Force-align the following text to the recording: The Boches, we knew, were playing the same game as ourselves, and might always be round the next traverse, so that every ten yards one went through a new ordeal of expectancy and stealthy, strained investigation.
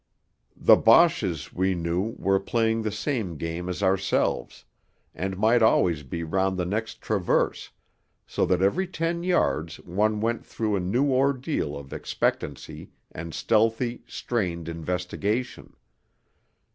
The 0.57 0.77
Boches, 0.77 1.53
we 1.53 1.75
knew, 1.75 2.15
were 2.17 2.39
playing 2.39 2.81
the 2.81 2.91
same 2.91 3.37
game 3.37 3.69
as 3.69 3.83
ourselves, 3.83 4.65
and 5.13 5.37
might 5.37 5.61
always 5.61 6.01
be 6.01 6.23
round 6.23 6.57
the 6.57 6.65
next 6.65 7.01
traverse, 7.01 7.69
so 8.25 8.43
that 8.47 8.63
every 8.63 8.87
ten 8.87 9.21
yards 9.21 9.75
one 9.81 10.19
went 10.19 10.43
through 10.43 10.75
a 10.75 10.79
new 10.79 11.11
ordeal 11.11 11.77
of 11.77 11.93
expectancy 11.93 12.89
and 13.11 13.31
stealthy, 13.35 14.01
strained 14.07 14.67
investigation. 14.67 15.75